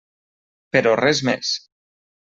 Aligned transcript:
Però 0.77 0.95
res 1.03 1.23
més. 1.31 1.55